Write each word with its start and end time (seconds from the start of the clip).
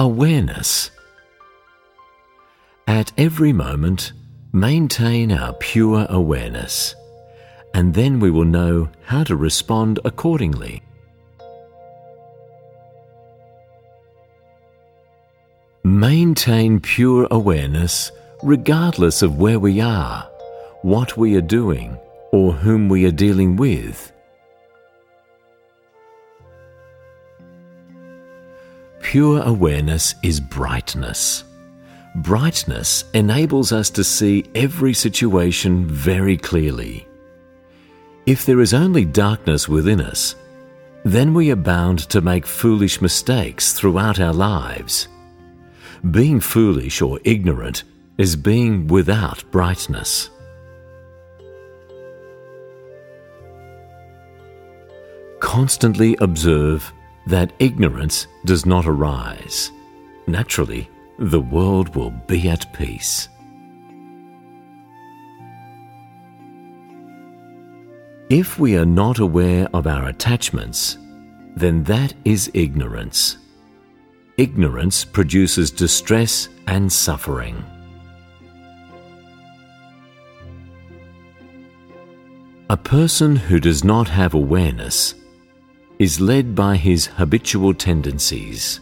Awareness. 0.00 0.90
At 2.86 3.12
every 3.18 3.52
moment, 3.52 4.14
maintain 4.50 5.30
our 5.30 5.52
pure 5.52 6.06
awareness, 6.08 6.94
and 7.74 7.92
then 7.92 8.18
we 8.18 8.30
will 8.30 8.46
know 8.46 8.88
how 9.04 9.24
to 9.24 9.36
respond 9.36 10.00
accordingly. 10.02 10.82
Maintain 15.84 16.80
pure 16.80 17.28
awareness 17.30 18.10
regardless 18.42 19.20
of 19.20 19.36
where 19.36 19.58
we 19.58 19.82
are, 19.82 20.22
what 20.80 21.18
we 21.18 21.36
are 21.36 21.42
doing, 21.42 21.98
or 22.32 22.54
whom 22.54 22.88
we 22.88 23.04
are 23.04 23.12
dealing 23.26 23.56
with. 23.56 24.10
Pure 29.10 29.42
awareness 29.42 30.14
is 30.22 30.38
brightness. 30.38 31.42
Brightness 32.14 33.02
enables 33.12 33.72
us 33.72 33.90
to 33.90 34.04
see 34.04 34.44
every 34.54 34.94
situation 34.94 35.84
very 35.84 36.36
clearly. 36.36 37.08
If 38.26 38.46
there 38.46 38.60
is 38.60 38.72
only 38.72 39.04
darkness 39.04 39.68
within 39.68 40.00
us, 40.00 40.36
then 41.04 41.34
we 41.34 41.50
are 41.50 41.56
bound 41.56 42.08
to 42.10 42.20
make 42.20 42.46
foolish 42.46 43.00
mistakes 43.00 43.72
throughout 43.72 44.20
our 44.20 44.32
lives. 44.32 45.08
Being 46.08 46.38
foolish 46.38 47.02
or 47.02 47.18
ignorant 47.24 47.82
is 48.16 48.36
being 48.36 48.86
without 48.86 49.42
brightness. 49.50 50.30
Constantly 55.40 56.16
observe 56.20 56.92
that 57.26 57.52
ignorance 57.58 58.26
does 58.44 58.66
not 58.66 58.86
arise. 58.86 59.70
Naturally, 60.26 60.88
the 61.18 61.40
world 61.40 61.94
will 61.94 62.10
be 62.10 62.48
at 62.48 62.72
peace. 62.72 63.28
If 68.30 68.58
we 68.58 68.76
are 68.76 68.86
not 68.86 69.18
aware 69.18 69.68
of 69.74 69.86
our 69.86 70.08
attachments, 70.08 70.98
then 71.56 71.82
that 71.84 72.14
is 72.24 72.50
ignorance. 72.54 73.38
Ignorance 74.36 75.04
produces 75.04 75.70
distress 75.70 76.48
and 76.66 76.90
suffering. 76.90 77.62
A 82.70 82.76
person 82.76 83.34
who 83.34 83.58
does 83.58 83.82
not 83.82 84.08
have 84.08 84.34
awareness 84.34 85.14
is 86.00 86.18
led 86.18 86.54
by 86.54 86.76
his 86.76 87.04
habitual 87.04 87.74
tendencies. 87.74 88.80